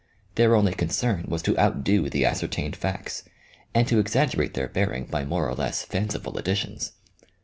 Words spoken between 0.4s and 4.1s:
only concern was to outdo the ascer tained facts, and to